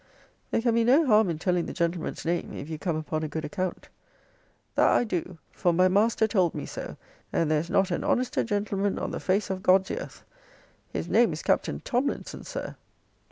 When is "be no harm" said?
0.73-1.29